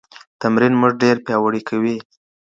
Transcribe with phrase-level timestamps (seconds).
[0.41, 1.97] تمرين موږ ډېر پياوړي کوي.